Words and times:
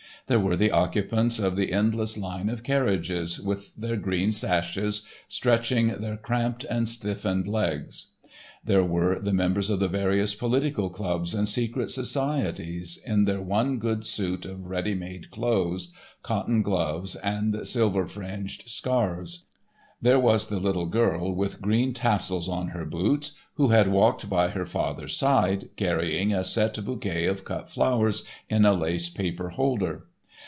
There 0.27 0.39
were 0.39 0.55
the 0.55 0.71
occupants 0.71 1.39
of 1.39 1.57
the 1.57 1.73
endless 1.73 2.17
line 2.17 2.47
of 2.47 2.63
carriages, 2.63 3.37
with 3.37 3.75
their 3.75 3.97
green 3.97 4.31
sashes, 4.31 5.01
stretching 5.27 5.87
their 5.99 6.15
cramped 6.15 6.63
and 6.69 6.87
stiffened 6.87 7.47
legs. 7.47 8.11
There 8.63 8.83
were 8.83 9.19
the 9.19 9.33
members 9.33 9.69
of 9.69 9.81
the 9.81 9.89
various 9.89 10.33
political 10.33 10.89
clubs 10.89 11.35
and 11.35 11.49
secret 11.49 11.91
societies, 11.91 12.97
in 13.05 13.25
their 13.25 13.41
one 13.41 13.77
good 13.77 14.05
suit 14.05 14.45
of 14.45 14.67
ready 14.67 14.93
made 14.95 15.31
clothes, 15.31 15.89
cotton 16.23 16.61
gloves, 16.61 17.15
and 17.17 17.67
silver 17.67 18.05
fringed 18.05 18.69
scarfs. 18.69 19.43
There 20.01 20.19
was 20.19 20.47
the 20.47 20.59
little 20.59 20.85
girl, 20.87 21.35
with 21.35 21.59
green 21.61 21.91
tassels 21.93 22.47
on 22.47 22.69
her 22.69 22.85
boots, 22.85 23.33
who 23.55 23.69
had 23.69 23.89
walked 23.91 24.29
by 24.29 24.51
her 24.51 24.65
father's 24.67 25.17
side 25.17 25.71
carrying 25.75 26.31
a 26.31 26.45
set 26.45 26.81
bouquet 26.85 27.25
of 27.25 27.43
cut 27.43 27.69
flowers 27.69 28.23
in 28.49 28.63
a 28.65 28.71
lace 28.73 29.09
paper 29.09 29.49
holder. 29.49 30.05